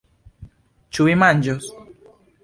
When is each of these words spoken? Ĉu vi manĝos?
Ĉu 0.97 1.05
vi 1.09 1.13
manĝos? 1.23 1.69